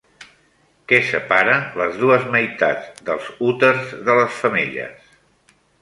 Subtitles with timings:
[0.91, 5.19] Què separa les dues meitats dels úters de les femelles?